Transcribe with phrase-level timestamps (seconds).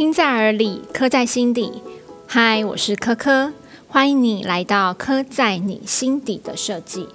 [0.00, 1.82] 听在耳里，刻在心底。
[2.26, 3.52] 嗨，我是科科，
[3.86, 7.06] 欢迎你来到刻在你心底的设计。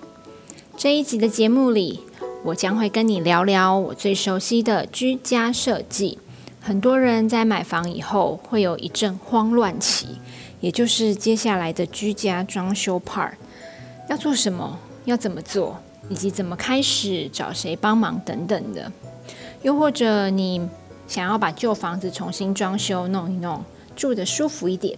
[0.77, 2.01] 这一集的节目里，
[2.43, 6.19] 我将会跟你聊聊我最熟悉的居家设计。
[6.61, 10.19] 很多人在买房以后会有一阵慌乱期，
[10.59, 13.31] 也就是接下来的居家装修 part，
[14.11, 18.91] 要做什么，要怎么做，以及怎么开始，找谁帮忙等等的。
[19.63, 20.69] 又或者你。
[21.07, 23.63] 想要把旧房子重新装修弄一弄，
[23.95, 24.97] 住得舒服一点。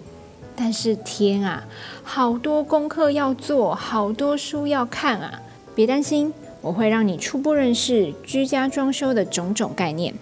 [0.56, 1.64] 但是天啊，
[2.04, 5.42] 好多功课要做，好多书要看啊！
[5.76, 10.14] 别担心，我会让你初步认识居家装修的种种概念。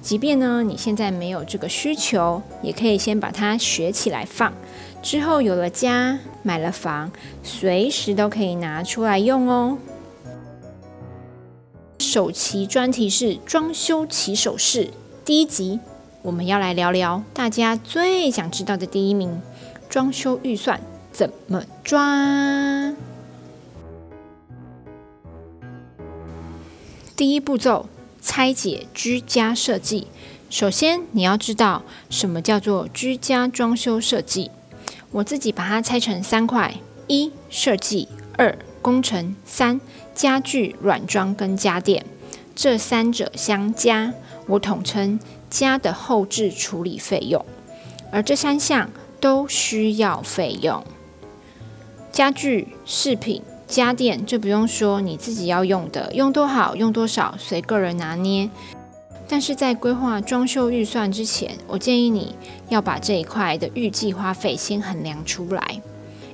[0.00, 4.52] 即便呢你现在没有这个需求，也可以先把它学起来放。
[5.02, 7.10] 之后有了家，买了房，
[7.42, 9.76] 随时都可以拿出来用哦。
[11.98, 14.90] 首期专题是装修起手式。
[15.22, 15.78] 第一集，
[16.22, 19.42] 我们要来聊聊大家最想知道的第一名：
[19.88, 20.80] 装修预算
[21.12, 22.94] 怎么抓？
[27.14, 27.86] 第一步骤，
[28.22, 30.06] 拆解居家设计。
[30.48, 34.50] 首先，你要知道什么叫做居家装修设计。
[35.12, 36.76] 我自己把它拆成三块：
[37.08, 38.08] 一、设计；
[38.38, 39.80] 二、工程；三、
[40.14, 42.06] 家具、软装跟家电。
[42.54, 44.14] 这三者相加。
[44.50, 47.44] 我统称家的后置处理费用，
[48.10, 50.84] 而这三项都需要费用。
[52.10, 58.50] 家具、饰品、家电，这不用说，你自己要用的，用多好用多少随个人拿捏。
[59.28, 62.34] 但是在规划装修预算之前，我建议你
[62.68, 65.80] 要把这一块的预计花费先衡量出来。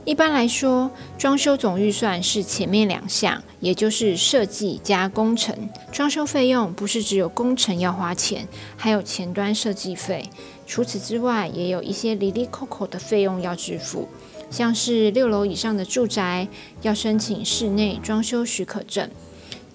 [0.07, 5.69] 一般来说，装修总预算是前面两项，也就是设计加工程。
[5.91, 8.47] 装修费用不是只有工程要花钱，
[8.77, 10.31] 还有前端设计费。
[10.65, 14.09] 除此之外，也有一些离离扣扣的费用要支付，
[14.49, 16.47] 像是六楼以上的住宅
[16.83, 19.11] 要申请室内装修许可证，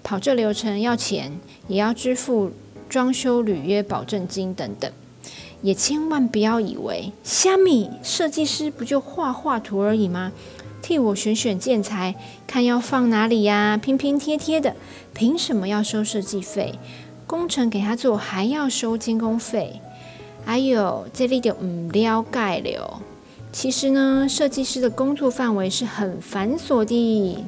[0.02, 1.38] 跑这流程要钱，
[1.68, 2.54] 也要支付
[2.88, 4.90] 装修履约保证金等等。
[5.62, 10.32] 也千万不要以为虾米设计师不就画画图而已吗？
[10.82, 12.16] 替我选选建材，
[12.48, 14.76] 看要放哪里呀，拼拼贴贴的，
[15.14, 16.80] 凭什么要收设计费？
[17.28, 19.80] 工程给他做还要收监工费？
[20.46, 23.00] 哎呦，这里就唔了解了。
[23.52, 27.46] 其实呢，设计师的工作范围是很繁琐的。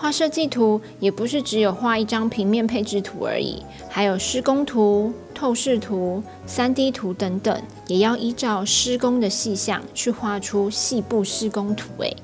[0.00, 11.90] 画设计图也不是只有画一张平面配置图而已，还有施工图、透视图、三 D 图等等，也要依照施工的细项去画出细部施工图。
[11.98, 12.16] 诶，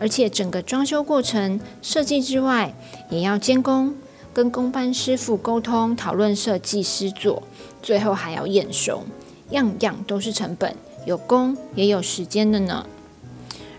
[0.00, 2.74] 而且整个装修过程设计之外，
[3.10, 3.94] 也要监工，
[4.34, 7.44] 跟工班师傅沟通讨论设计师做，
[7.80, 9.04] 最后还要验收，
[9.50, 10.74] 样样都是成本，
[11.06, 12.84] 有工也有时间的呢。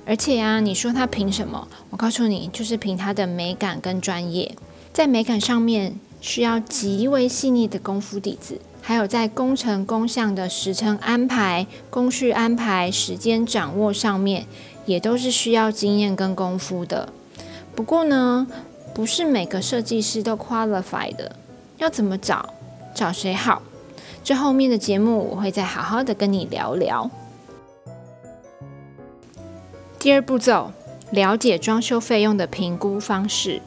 [0.06, 1.68] 而且呀，你说他凭什么？
[1.90, 4.56] 我告诉你，就是凭他的美感跟专业。
[4.92, 14.48] 在美感上面需要极为细腻的功夫底子，还有在工程工项的时程安排、工序安排、时间掌握上面，
[14.86, 17.08] 也都是需要经验跟功夫的。
[17.74, 18.48] 不过呢，
[18.94, 21.38] 不是每个设计师都 qualified 的，
[21.78, 22.54] 要怎么找？
[22.94, 23.62] 找谁好？
[24.24, 27.10] 这后面的节目我会再好好的跟你聊聊。
[30.02, 30.72] 第二步骤，
[31.12, 33.62] 了解装修费用的评估方式。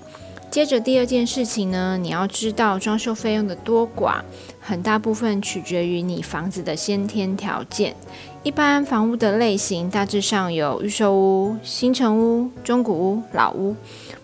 [0.50, 4.16] 接着第二件事情呢，你要知道装修费用的多寡，
[4.60, 7.94] 很大部分取决于你房子的先天条件。
[8.42, 13.76] 一般房屋的类型大致上有预售屋、新城屋、中古屋、老屋。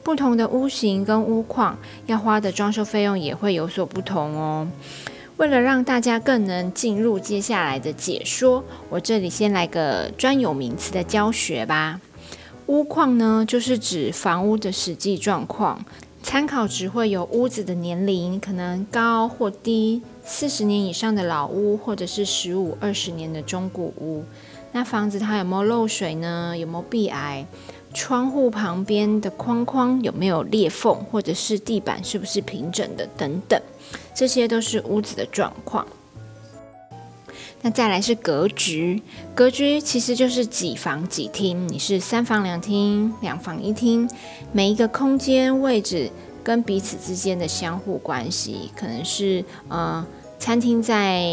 [0.03, 4.67] 不同的屋型跟屋况，要花的装修费用也会有所不同哦。
[5.41, 11.99] 为了让大家更能进入接下来的解说，我这里先来个专有名词的教学吧。
[12.67, 15.83] 屋况呢，就是指房屋的实际状况，
[16.23, 24.23] 参考值会有屋子的年龄，可能高或低，四十年以上的老屋，或者是十五二十年的中古屋。
[24.73, 26.55] 那房子它有没有漏水呢？
[26.55, 27.47] 有没有壁癌？
[27.93, 33.61] 窗户旁边的框框有没有裂缝，或者是地板是不是平整的等等，
[34.21, 35.87] 这些都是屋子的状况。
[37.63, 39.03] 那再来是格局，
[39.35, 44.07] 格局其实就是几房几厅，你是三房两厅、两房一厅，
[44.53, 46.11] 每一个空间位置
[46.45, 50.07] 跟彼此之间的相互关系，可能是呃
[50.39, 51.25] 餐厅在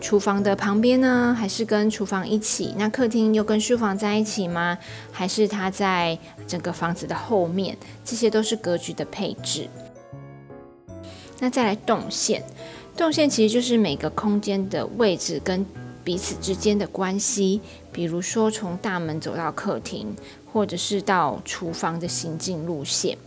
[0.00, 2.74] 厨房的旁边呢，还是跟厨房一起？
[2.78, 4.78] 那客厅又跟书房在一起吗？
[5.10, 7.76] 还是它在整个房子的后面？
[8.02, 9.68] 这些都是格局的配置。
[11.42, 12.40] 那再来动线。
[12.96, 15.66] 动线其实就是每个空间的位置跟
[16.04, 17.60] 彼此之间的关系，
[17.90, 20.14] 比如说从大门走到客厅，
[20.52, 23.18] 或者是到厨房的行进路线。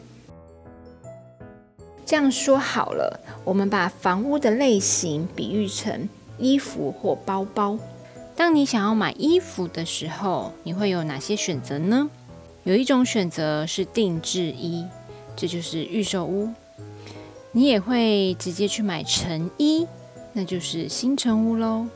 [2.06, 6.08] 这样说好了，我们把房屋的类型比喻成
[6.38, 7.78] 衣服或包包。
[8.34, 12.10] 当你想要买衣服的时候，你会有哪些选择呢？
[12.64, 14.86] 有一种选择是定制衣，
[15.36, 16.50] 这就是预售屋。
[17.58, 19.88] 你也会直接去买成衣，
[20.34, 21.88] 那就是新成屋喽。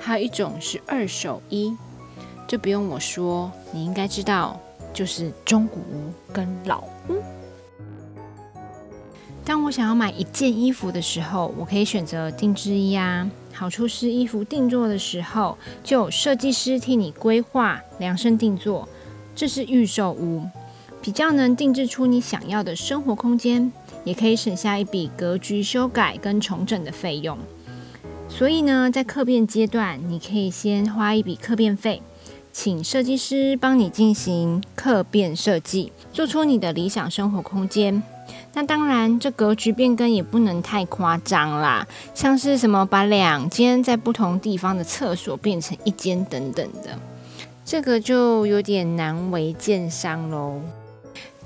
[0.00, 1.76] 还有一种是二手衣，
[2.48, 4.58] 这不用我说，你应该知道，
[4.92, 7.22] 就是中古屋跟老屋。
[9.44, 13.30] 当我想要买一件衣服的时候，我可以选择定制衣啊。
[13.52, 18.88] 好处是衣服定做的时候，就有设计师替你规划量身定做。
[19.36, 20.42] 这是预售屋，
[21.00, 23.70] 比较能定制出你想要的生活空间，
[24.06, 27.36] 也可以省下一笔格局修改跟重整的费用。
[28.28, 32.00] 所以呢，在客变阶段，你可以先花一笔客变费，
[32.52, 38.02] 请设计师帮你进行客变设计，做出你的理想生活空间。
[38.54, 46.98] 那当然，这格局变更也不能太夸张啦，像是什么把两间在不同地方的厕所变成一间等等的，
[47.64, 50.60] 这个就有点难为建商喽。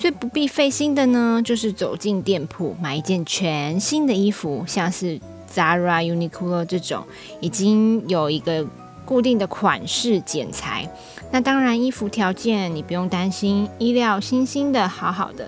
[0.01, 5.21] 最不必费心的呢，就是走进店铺买一件全新的衣服，像是
[5.55, 7.05] Zara、Uniqlo 这种，
[7.43, 8.67] 已经有一个
[9.05, 10.91] 固定的款式剪裁。
[11.31, 15.47] 那当然，衣服条件你不用担心，衣料新新的，好好的。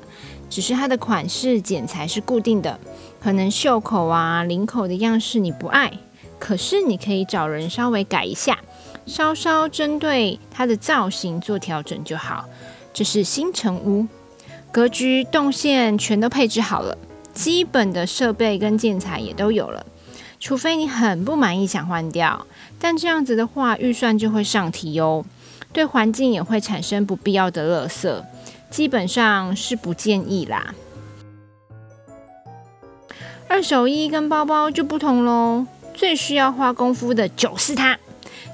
[0.51, 2.79] 只是它的款式剪裁是固定的，
[3.19, 5.91] 可能袖口啊、领口的样式你不爱，
[6.39, 8.59] 可是你可以找人稍微改一下，
[9.07, 12.45] 稍稍针对它的造型做调整就好。
[12.93, 14.07] 这是新城屋，
[14.73, 16.97] 格局、动线全都配置好了，
[17.35, 19.85] 基本的设备跟建材也都有了，
[20.41, 22.47] 除非你很不满意想换掉，
[22.81, 25.23] 但这样子的话预算就会上提哦，
[25.75, 28.23] 对环境也会产生不必要的垃圾。
[28.71, 30.75] 基本上是不建议啦。
[33.47, 37.99] 二手衣跟包包就不同喽，最需要花功夫的就是它。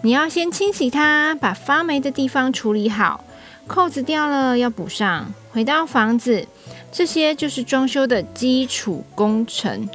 [0.03, 3.25] 你要先清洗它，把发霉的地方处理好，
[3.69, 5.33] 扣子掉了要补上。
[5.53, 6.49] 回到房子，
[6.91, 9.89] 这些就是装修的基础工程。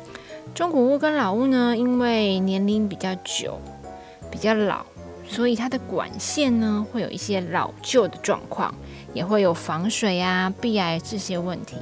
[0.53, 3.59] 中古屋跟老屋呢，因为年龄比较久、
[4.29, 4.85] 比较老，
[5.27, 8.73] 所以它的管线呢会有一些老旧的状况。
[9.13, 11.75] 也会有防水啊、壁癌这些问题，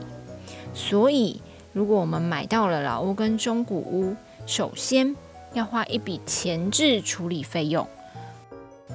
[0.73, 1.41] 所以
[1.71, 4.13] 如果我们买到了老屋跟中古屋，
[4.45, 5.15] 首先
[5.53, 7.87] 要花一笔前置处理费用。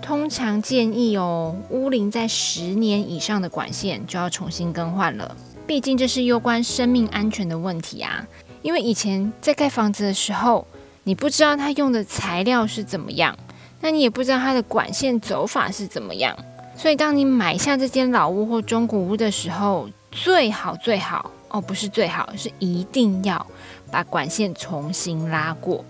[0.02, 8.24] 通常建议哦，屋龄在十年以上的管线就要重新更换了，毕竟这是攸关生命安全的问题啊。
[8.62, 10.66] 因为以前在盖房子的时候，
[11.04, 13.36] 你不知道它用的材料是怎么样，
[13.80, 16.36] 那你也不知道它的管线走法是怎么样。
[16.76, 23.46] 所以，当你买下这间老屋或中古屋的时候，最好最好哦，不是最好，是一定要
[23.90, 25.84] 把管线重新拉过。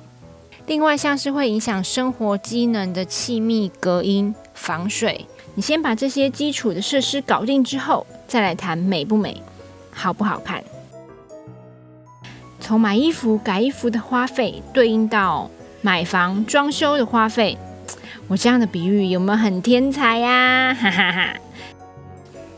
[0.66, 5.24] 另外，像是会影响生活机能的气密隔音、防水，
[5.54, 9.40] 你先把这些基础的设施搞定之后，再来谈美不美、
[9.92, 10.64] 好不好看。
[12.58, 15.48] 从买衣服、改衣服的花费，对应到
[15.82, 17.56] 买房装修的花费。
[18.26, 20.74] 我这样的比喻有没有很天才呀？
[20.78, 21.36] 哈哈哈！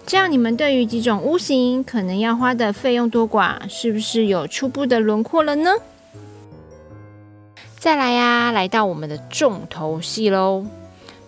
[0.07, 5.71] 这样你们对于几种屋型可能要花的费用多寡，是不是有初步的轮廓了呢？
[7.79, 10.67] 再来呀，来到我们的重头戏喽，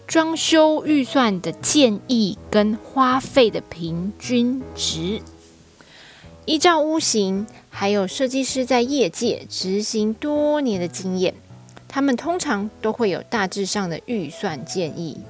[0.08, 5.22] 装修预算的建议跟花费的平均值，
[6.46, 11.34] 依照屋型，还有设计师在业界执行多年的经验。
[11.86, 15.20] 他们通常都会有大致上的预算建议。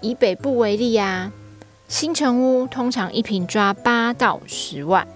[0.00, 1.30] 以北部为例啊，
[1.88, 5.06] 新城屋通常一平抓八到十万，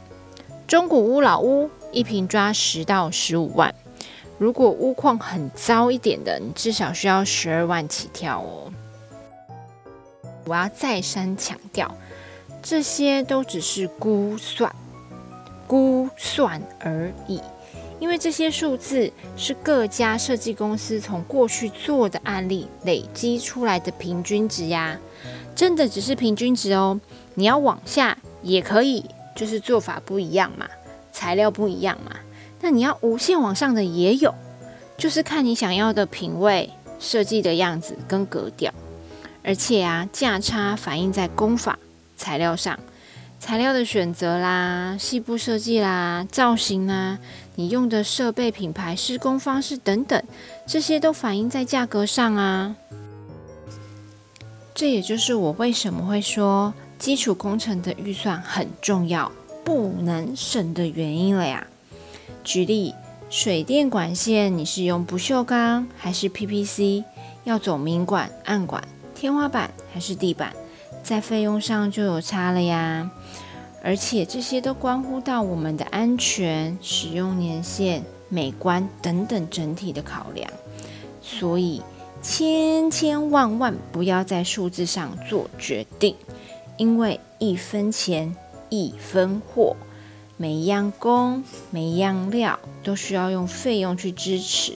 [0.66, 3.74] 中古屋、老屋一平抓十到十五万。
[4.40, 8.72] 如果屋况很糟一点的，你至少需要十二万起跳哦。
[10.46, 11.94] 我要再三强调，
[12.62, 14.74] 这些都只是估算，
[15.66, 17.38] 估算而已。
[17.98, 24.98] 因为这些数字是各家设计公司从过去做的案例累积出来的平均值呀，
[25.54, 26.98] 真的只是平均值哦。
[27.34, 29.04] 你要往下也可以，
[29.36, 30.66] 就是做法不一样嘛，
[31.12, 32.16] 材料不一样嘛。
[32.60, 34.34] 那你要无限往上的也有，
[34.96, 38.72] 就是看你想要的品味、设计的样子跟格调，
[39.42, 41.78] 而且啊，价差反映在工法、
[42.16, 42.78] 材料上，
[43.38, 47.18] 材料的选择啦、细部设计啦、造型啦。
[47.56, 50.22] 你用的设备品牌、施工方式等等，
[50.66, 52.74] 这些都反映在价格上啊。
[54.74, 59.30] 这也就是我为什么会说基础工程的预算很重要，
[59.62, 61.66] 不能省的原因了呀。
[62.42, 62.94] 举例，
[63.28, 67.04] 水电管线你是用不锈钢还是 PPC？
[67.44, 68.82] 要走明管、暗管、
[69.14, 70.52] 天花板还是地板，
[71.02, 73.10] 在费用上就有差了呀。
[73.82, 80.50] 而且这些都关乎到我们的安全、使用年限、美观等等整体的考量，
[81.22, 81.82] 所以。
[82.22, 86.14] 千千万万不要在数字上做决定，
[86.76, 88.36] 因为一分钱
[88.68, 89.74] 一分货，
[90.40, 94.72] 每一样工、每一样料都需要用费用去支持。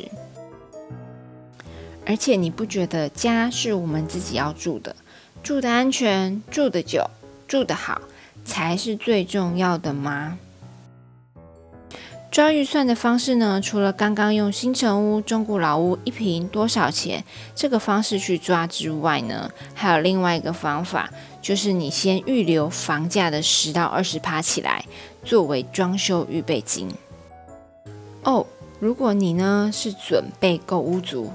[2.05, 4.95] 而且你不觉得家是我们自己要住的，
[5.43, 7.09] 住的安全、住的久、
[7.49, 8.03] 住的好
[8.45, 10.37] 才是最重要的吗？
[12.31, 13.59] 抓预算的方式呢？
[13.59, 21.09] 除了刚刚用新城屋、中古老屋一平多少钱这个方式去抓之外呢，还有另外一个方法，
[21.41, 24.85] 就是你先预留房价的十到二十趴起来，
[25.25, 26.89] 作为装修预备金。
[28.23, 28.47] 哦，
[28.79, 31.31] 如果你呢是准备购屋族，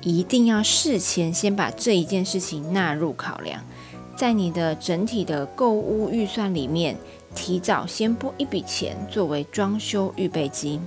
[0.00, 3.62] 一定要事前先把这一件事情纳入考量，
[4.16, 6.96] 在你的整体的购屋预算里面。
[7.36, 10.80] 提早先拨一笔钱作为装修预备金，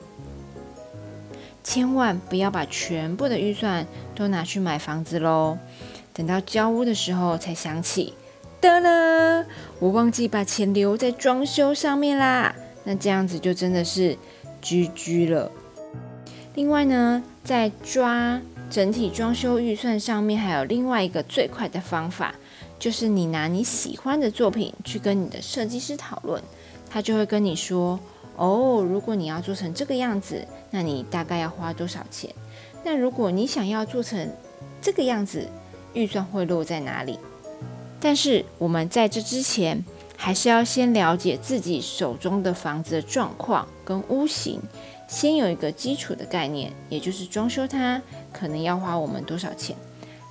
[1.62, 3.86] 千万不要把全部的预算
[4.16, 5.58] 都拿去买房子喽。
[6.14, 8.14] 等到交屋的时候才想起，
[8.60, 9.46] 得了，
[9.80, 12.56] 我忘记把钱留在装修上面啦。
[12.84, 14.18] 那这样子就真的是
[14.62, 15.52] 居居了。
[16.56, 22.34] 另外呢，在抓整体装修预算上面，还有另外一个最快的方法。
[22.80, 26.42] 就是你拿你喜欢的作品去跟你的设计师讨论，
[26.88, 28.00] 他就会跟你说：
[28.36, 32.34] 哦，如果你要做成这个样子，那你大概要花多少钱？
[32.84, 34.30] 那如果你想要做成
[34.80, 35.48] 这个样子，
[35.94, 37.18] 预算会落在哪里？
[38.00, 39.84] 但是我们在这之前，
[40.16, 44.62] 还是要先了解自己手中的房子的状况跟屋型，
[45.08, 48.02] 先有一个基础的概念，也就是装修它
[48.32, 49.76] 可能要花我们多少钱。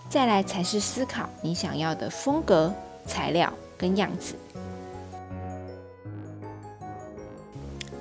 [0.08, 2.73] 再来才是思考你想要的风格、
[3.04, 4.37] 材料跟样子。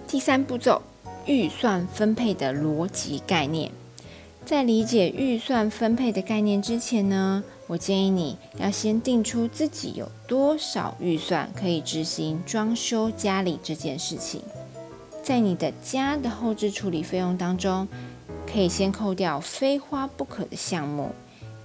[0.08, 0.82] 第三步骤，
[1.26, 3.72] 预算分配的逻辑概念。
[4.46, 14.42] 在理解预算分配的概念之前呢，我建议你要先定出自己有多少预算可以执行装修家里这件事情。
[15.24, 17.88] 在你的家的后置处理费用当中，
[18.46, 21.12] 可以先扣掉非花不可的项目。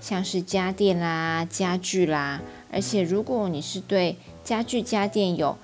[0.01, 2.41] 像是家电啦、家具啦，
[2.73, 5.59] 而且如果你是对家具家电有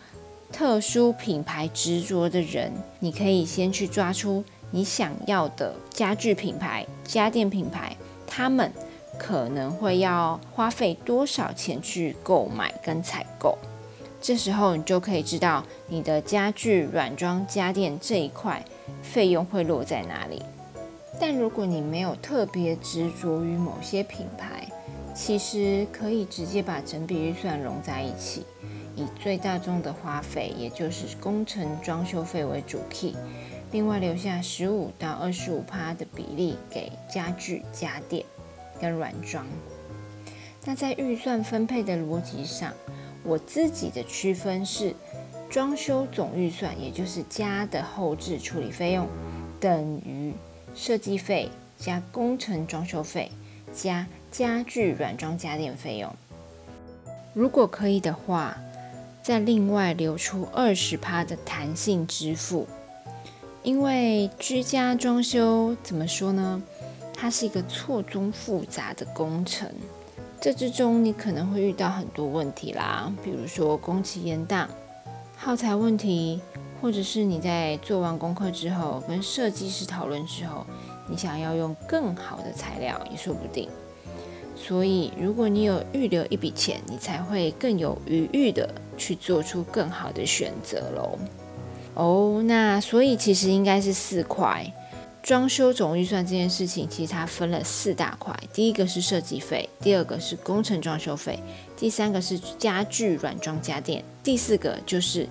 [0.53, 8.71] 特殊品牌执着的人，你可以先去抓出你想要的家具品牌、家电品牌，他们
[9.19, 13.57] 可能会要花费多少钱去购买跟采购。
[14.21, 18.65] 这时候你就可以知道你的家具软装家电这一块
[19.03, 20.43] 费用会落在哪里。
[21.21, 24.69] 但如果你没有特别执着于某些品牌，
[25.15, 28.45] 其实可以直接把整笔预算融在一起，
[28.95, 33.15] 以最大宗的花费，也就是工程装修费为主 key，
[33.73, 38.23] 另外留下十五到二十五趴的比例给家具家电
[38.81, 39.47] 跟软装。
[40.65, 42.73] 那在预算分配的逻辑上，
[43.23, 44.95] 我自己的区分是：
[45.49, 49.07] 装修总预算，也就是家的后置处理费用，
[49.61, 50.33] 等于。
[50.79, 53.31] 设计费加工程装修费
[53.73, 56.15] 加家具软装家电费用，
[57.33, 58.59] 如果可以的话，
[59.23, 62.67] 再另外留出二十趴的弹性支付。
[63.63, 66.63] 因为居家装修怎么说呢？
[67.17, 69.69] 它是一个错综复杂的工程，
[70.41, 74.67] 这之中你可能会遇到很多问题啦，比如说工期延宕、
[75.37, 76.41] 耗材问题。
[76.83, 80.65] 或者是你在做完功课之后，跟设计师讨论之后，
[81.09, 83.67] 你想要用更好的材料也说不定。
[84.55, 88.69] 所以，如果你有预留一笔钱，你才会更有余裕的
[88.99, 91.19] 去做出更好的选择喽。
[91.95, 94.71] 哦，那所以其实应该是四块
[95.27, 98.33] 装修总预算这件事情，其实它分了四大块。
[98.53, 101.43] 第一个是设计费，第二个是工程装修费，
[101.77, 105.29] 第三个是家具软装家电，第四个就是。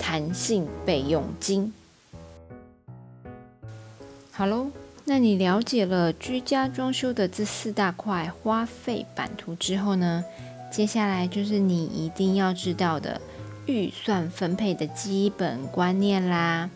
[0.00, 1.72] 弹性备用金。
[4.30, 4.70] 好喽，
[5.04, 10.24] 那你了解了居家装修的这四大块花费版图之后呢？
[10.70, 13.20] 接下来就是你一定要知道的
[13.66, 16.70] 预算分配的基本观念啦。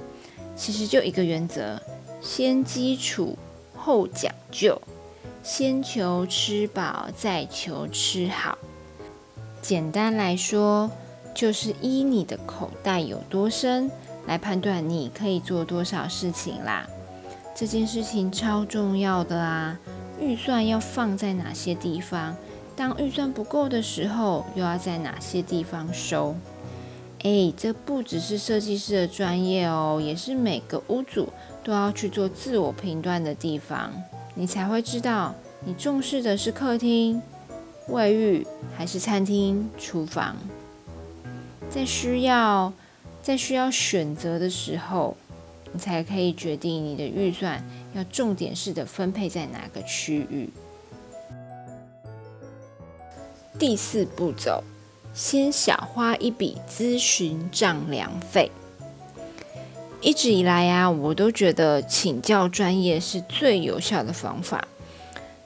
[0.56, 1.80] 其实就一个原则：
[2.22, 3.36] 先基础
[3.74, 4.80] 后讲究，
[5.42, 8.56] 先求吃饱再求吃好。
[9.60, 10.88] 简单来说，
[11.34, 13.90] 就是依你的口袋有多深
[14.24, 16.88] 来判断你可以做多少事情啦。
[17.56, 19.78] 这件事情超重要的啊！
[20.20, 22.36] 预算要放在哪些地方？
[22.76, 26.36] 当预算不够的时候，又要在哪些地方收？
[27.24, 31.28] 哎，这不只是设计师的专业哦，也是每个屋主
[31.64, 33.92] 都要去做自我评断的地方。
[34.34, 37.20] 你才会知道，你重视的是客厅、
[37.88, 40.36] 卫浴，还是餐厅、厨房。
[41.70, 42.72] 在需要
[43.22, 45.16] 在需要选择的时候。
[45.74, 47.64] 你才可以决定你的预算
[47.94, 50.50] 要重点式的分配在哪个区域。
[53.58, 54.62] 第四步骤，
[55.14, 58.50] 先小花一笔咨询丈量费。
[60.02, 64.66] 一直以来呀，我都觉得请教专业是最有效的方法。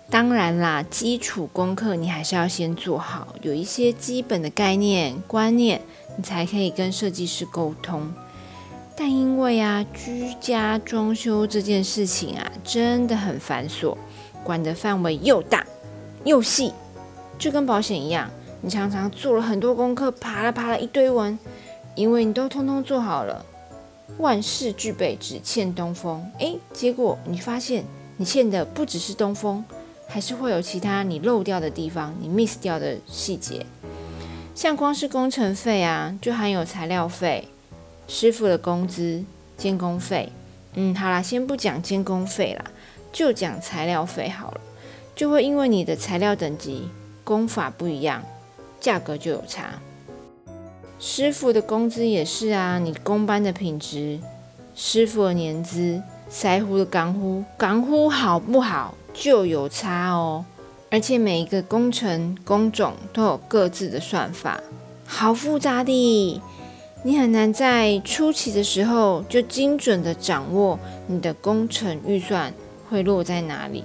[0.09, 5.83] 当然啦，基础功课你还是要先做好，有一些基本的概念观念，
[6.17, 8.11] 你才可以跟设计师沟通。
[8.97, 13.95] 但因为啊，居家装修这件事情啊，真的很繁琐，
[14.43, 15.67] 管的范围又大
[16.25, 16.73] 又细，
[17.39, 18.31] 就跟保险一样，
[18.63, 21.39] 你常常做了很多功课，爬了爬了一堆文，
[21.95, 23.45] 因为你都通通做好了，
[24.19, 26.25] 万事俱备，只欠东风。
[26.39, 27.85] 诶，结果你发现
[28.17, 29.65] 你欠的不只是东风，
[30.09, 33.67] 还是会有其他你漏掉的地方，你 miss 掉的细节，
[34.55, 37.49] 像光是工程费啊，就含有材料费。
[38.09, 39.25] 师傅的工资、
[39.57, 40.31] 监工费，
[40.75, 42.65] 嗯，好啦，先不讲监工费啦，
[43.13, 44.61] 就讲材料费好了。
[45.17, 46.89] 就会因为你的材料等级、
[47.25, 48.23] 工法不一样，
[48.79, 49.81] 价格就有差。
[50.99, 54.19] 师傅的工资也是啊，你工班的品质、
[54.75, 60.45] 师傅的年资、腮胡的港呼、港呼好不好就有差哦。
[60.91, 64.61] 而且每一个工程工种都有各自的算法，
[65.05, 66.41] 好复杂的。
[67.03, 72.53] 你很难在初期的时候就精准的掌握你的工程预算
[72.89, 73.85] 会落在哪里，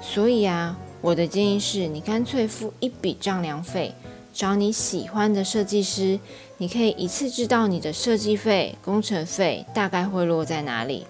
[0.00, 3.94] 所以啊，我的建议是你干脆付一笔丈量费，
[4.32, 6.18] 找你喜欢的设计师，
[6.58, 11.06] 你可以一次知道你的设计费、工程费大概会落在哪里。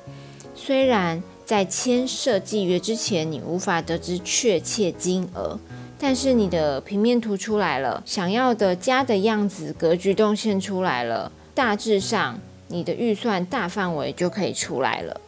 [0.55, 5.59] 虽然在签设计约之前，你无法得知确切金额。
[6.05, 15.21] 但是你的平面图出来了，想要的家的样子、格局动线出来了，大致上你的预算大范围就可以出来了。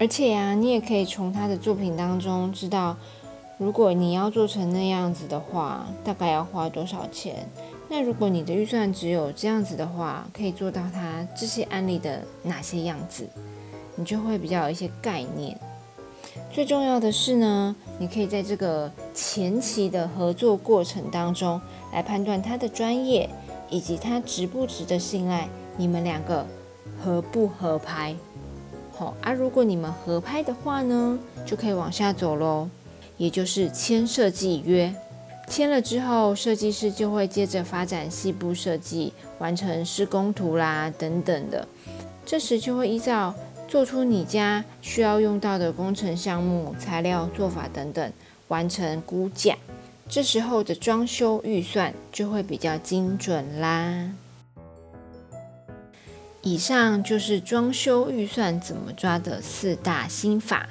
[0.00, 2.96] 而且呀，你也可以从他的作品当中知道，
[3.58, 7.48] 如果你要做成那样子的话，大概要花多少钱。
[7.88, 13.28] 那如果你的预算只有这样子的话，可以做到他这些案例的哪些样子，
[13.96, 15.58] 你就会比较有一些概念。
[16.52, 21.60] 最重要的是呢，你可以在这个前期的合作过程当中
[21.92, 23.28] 来判断他的专业
[23.68, 26.46] 以及他值不值得信赖，你们两个
[27.02, 28.14] 合不合拍？
[28.96, 32.68] 好啊，如果你们合拍的话呢，就可以往下走喽，
[33.18, 34.94] 也就是签设计约。
[35.46, 41.68] 签了之后，设计师就会接着发展细部设计，完成施工图啦等等的，
[42.24, 43.34] 这时就会依照。
[43.66, 48.12] 做出你家需要用到的工程项目、材料、做法等等，
[48.48, 49.58] 完成估价，
[50.08, 54.10] 这时候的装修预算就会比较精准啦。
[56.40, 60.70] 以上就是装修预算怎么抓的四大心法，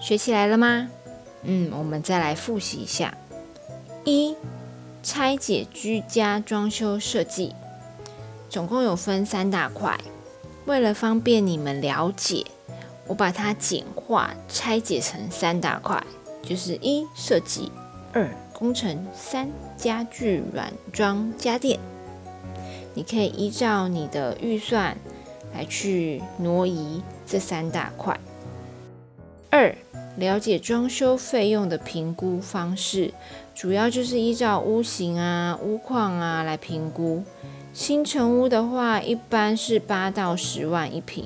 [0.00, 0.88] 学起来了吗？
[1.42, 3.16] 嗯，我们再来复习一下：
[4.04, 4.36] 一、
[5.02, 7.54] 拆解居家装修设计，
[8.48, 9.98] 总共有分三大块。
[10.66, 12.44] 为了方便你们了解，
[13.06, 16.02] 我把它简化拆解成三大块，
[16.42, 17.72] 就是一设计、
[18.12, 21.80] 二工程、三家具软装家电。
[22.92, 24.96] 你可以依照你的预算
[25.54, 28.18] 来去挪移这三大块。
[29.48, 29.74] 二
[30.20, 33.14] 了解装修费用的评估方式，
[33.54, 37.24] 主要就是依照屋型啊、屋况啊来评估。
[37.72, 41.24] 新城屋的话，一般是八到十万一平；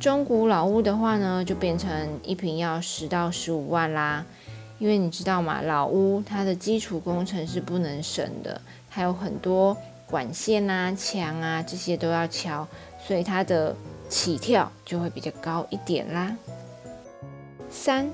[0.00, 4.24] 中古老屋的话呢，就变成一平要十到十五万啦。
[4.78, 8.58] 因为你知道嘛，老屋它的基础工程是不能省的，
[8.88, 12.66] 还有很多管线啊、墙啊这些都要敲，
[13.06, 13.76] 所以它的
[14.08, 16.34] 起跳就会比较高一点啦。
[17.76, 18.08] 三、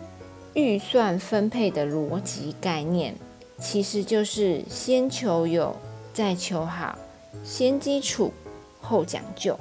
[0.55, 3.15] 预算分配的逻辑概念，
[3.59, 5.77] 其实就是先求有，
[6.15, 6.99] 再求好。
[7.45, 8.33] 先基础
[8.81, 9.55] 后讲究。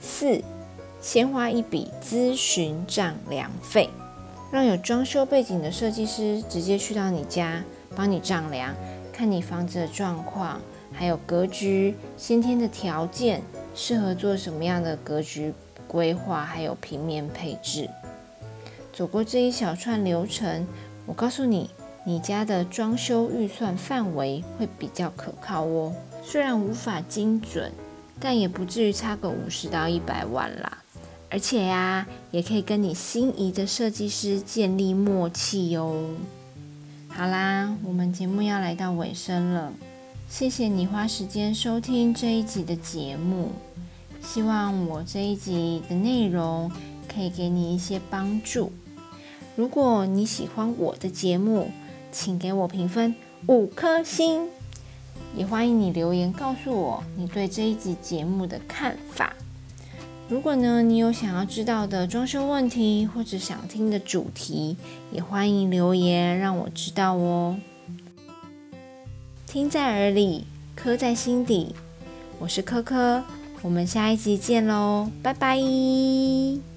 [0.00, 0.42] 四，
[1.00, 3.88] 先花一笔咨询丈量费，
[4.50, 7.62] 让有装修背景的设计师直接去到你家，
[7.94, 8.74] 帮你丈量，
[9.12, 10.60] 看你房子的状况，
[10.92, 13.40] 还有格局、先天的条件，
[13.76, 15.54] 适合做什么样的格局
[15.86, 17.88] 规划，还有平面配置。
[18.92, 20.66] 走过这一小串流程，
[21.06, 21.70] 我告诉你，
[22.04, 25.94] 你家的装修预算范围会比较可靠哦。
[26.24, 27.72] 虽然无法精准，
[28.18, 30.78] 但也不至于差个五十到一百万啦。
[31.30, 35.94] 而且呀，也可以跟你心仪的设计师建立默契哟。
[37.08, 39.72] 好啦，我们节目要来到尾声了，
[40.28, 43.50] 谢谢你花时间收听这一集的节目。
[44.22, 46.70] 希望我这一集的内容
[47.12, 48.70] 可以给你一些帮助。
[49.56, 51.70] 如果你喜欢我的节目，
[52.12, 53.14] 请给我评分
[53.46, 54.48] 五颗星，
[55.36, 59.32] 也欢迎你留言告诉我你对这一集节目的看法。
[60.28, 64.76] 如果呢，你有想要知道的装修问题或者想听的主题，
[65.10, 67.58] 也欢迎留言让我知道哦。
[69.46, 70.44] 听在耳里，
[70.76, 71.74] 刻在心底。
[72.38, 73.24] 我是科科，
[73.62, 76.67] 我们下一集见喽，拜拜。